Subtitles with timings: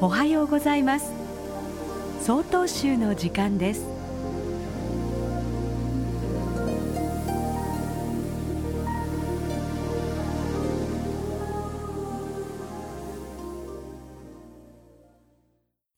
[0.00, 1.12] おはようございます。
[2.20, 3.84] 総統集の時間です。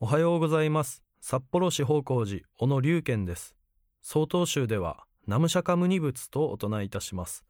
[0.00, 1.04] おはようございます。
[1.20, 3.54] 札幌市方向寺小野龍賢です。
[4.02, 7.44] 総統集ではナムシャカムニ仏とお唱えいたします。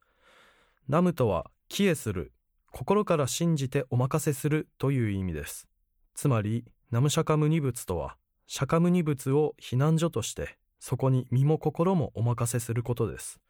[0.88, 2.34] ナムとは帰依する
[2.70, 5.68] 心から信じてお任せするという意味です。
[6.14, 13.40] つまり、ナムシャカムニ仏とは、釈迦ムニ仏を避難所として、そこに身も心もお任せすることです。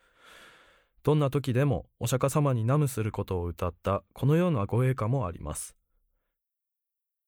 [1.02, 5.76] どんな時でもお釈迦様にナムすることを歌ったこのようなご栄歌もあります。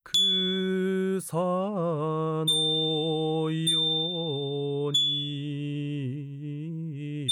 [0.04, 7.26] 草のように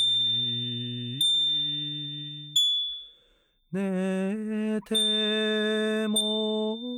[3.72, 6.93] 寝ても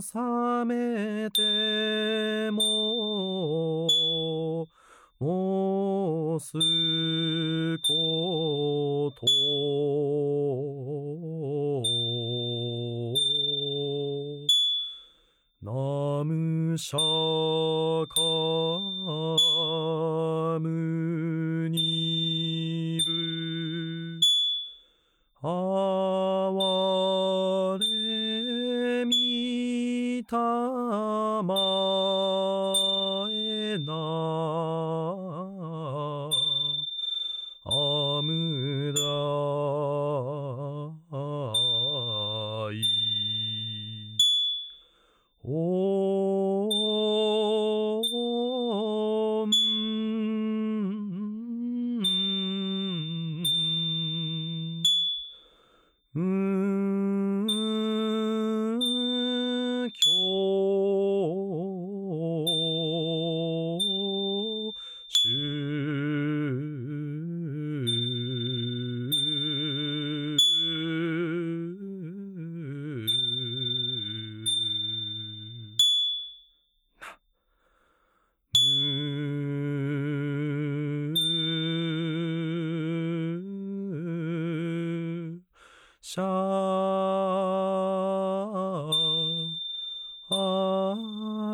[0.00, 3.86] 覚めても
[5.18, 6.52] もうす
[7.86, 9.26] こと。
[15.62, 17.09] ナムシャ
[30.30, 30.36] た
[31.42, 31.52] ま
[33.32, 35.50] えな。
[35.56, 35.59] い
[86.02, 86.24] しゃあ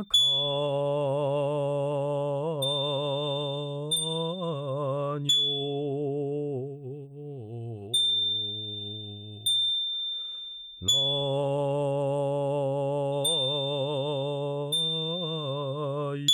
[0.08, 0.16] か
[5.18, 5.34] にょ
[10.80, 10.86] ら
[16.16, 16.24] い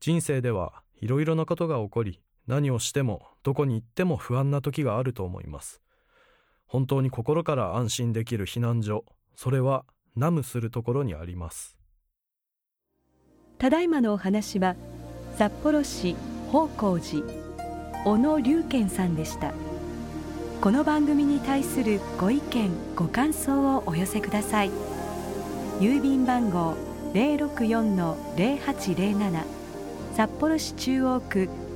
[0.00, 5.80] 人生ではいろいろなことが起こり何をしてもどこに行っても不安な時があると思います。
[6.66, 9.04] 本当に心から安心できる避難所、
[9.36, 9.84] それは
[10.16, 11.76] ナムするところにあります。
[13.58, 14.74] ただいまのお話は
[15.36, 16.16] 札幌市
[16.50, 17.26] 宝光寺
[18.04, 19.52] 小野龍賢さんでした。
[20.60, 24.70] この番組に対するご意見ご感想をお寄せください。
[25.80, 26.74] 郵便番号
[27.14, 29.44] 零六四の零八零七
[30.14, 31.48] 札幌市中央区